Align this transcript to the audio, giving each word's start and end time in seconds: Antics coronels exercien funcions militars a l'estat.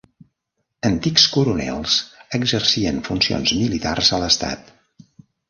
Antics 0.87 1.25
coronels 1.35 1.97
exercien 2.39 2.99
funcions 3.09 3.55
militars 3.61 4.13
a 4.19 4.21
l'estat. 4.27 4.75